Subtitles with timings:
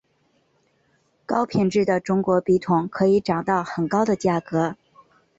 [1.27, 4.75] 高品质的中国笔筒可以涨到很高的价格。